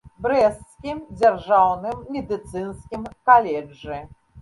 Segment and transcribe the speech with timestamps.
[0.25, 4.05] Брэсцкім дзяржаўным медыцынскім каледжы.